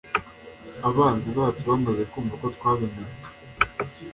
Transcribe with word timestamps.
abanzi 0.89 1.29
bacu 1.37 1.63
bamaze 1.69 2.03
kumva 2.11 2.33
ko 2.41 2.47
twabimenye 2.55 3.17